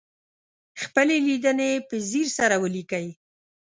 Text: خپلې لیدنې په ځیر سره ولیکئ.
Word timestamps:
خپلې 0.81 1.15
لیدنې 1.27 1.71
په 1.87 1.95
ځیر 2.09 2.27
سره 2.37 2.55
ولیکئ. 2.63 3.07